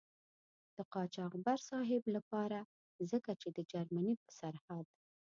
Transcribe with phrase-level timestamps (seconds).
[0.75, 2.61] د قاچاقبر صاحب له پاره
[3.11, 4.85] ځکه چې د جرمني په سرحد.